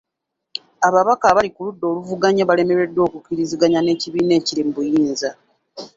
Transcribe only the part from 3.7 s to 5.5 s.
n'ekibiina ekiri mu buyinza.